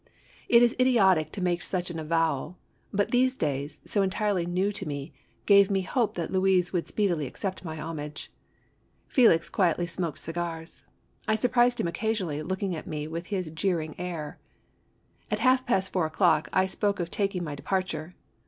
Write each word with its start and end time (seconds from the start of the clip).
It 0.49 0.63
is 0.63 0.75
idiotic 0.79 1.31
to 1.33 1.43
make 1.43 1.61
such 1.61 1.91
an 1.91 1.99
avowal, 1.99 2.57
but 2.91 3.11
these 3.11 3.37
ways, 3.39 3.79
so 3.85 4.01
entirely 4.01 4.47
new 4.47 4.71
to 4.71 4.87
me, 4.87 5.13
gave 5.45 5.69
me 5.69 5.81
hope 5.81 6.15
that 6.15 6.31
Louise 6.31 6.73
would 6.73 6.87
speedily 6.87 7.27
accept 7.27 7.63
my 7.63 7.75
homage. 7.79 8.31
Fdlix 9.13 9.51
quietly 9.51 9.85
smoked 9.85 10.17
cigars. 10.17 10.85
I 11.27 11.35
surprised 11.35 11.79
him 11.79 11.87
occasionally 11.87 12.41
looking 12.41 12.75
at 12.75 12.87
me 12.87 13.07
with 13.07 13.27
his 13.27 13.51
jeer 13.51 13.79
ing 13.79 13.93
air. 13.99 14.39
At 15.29 15.37
half 15.37 15.67
past 15.67 15.93
four 15.93 16.07
o'clock 16.07 16.49
I 16.51 16.65
spoke 16.65 16.99
of 16.99 17.11
taking 17.11 17.43
my 17.43 17.53
de 17.53 17.61
parture. 17.61 18.15